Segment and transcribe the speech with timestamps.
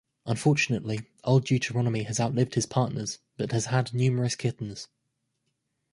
[0.25, 4.87] Unfortunately, Old Deuteronomy has outlived his partners, but has had numerous kittens.